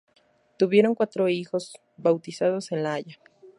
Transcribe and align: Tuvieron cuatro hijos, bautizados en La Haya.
Tuvieron 0.57 0.95
cuatro 0.95 1.29
hijos, 1.29 1.77
bautizados 1.95 2.71
en 2.71 2.81
La 2.81 2.93
Haya. 2.93 3.19